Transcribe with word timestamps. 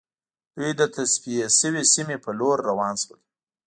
دوی 0.55 0.71
د 0.79 0.81
تصفیه 0.95 1.47
شوې 1.59 1.83
سیمې 1.93 2.17
په 2.25 2.31
لور 2.39 2.57
روان 2.69 2.93
شول 3.01 3.21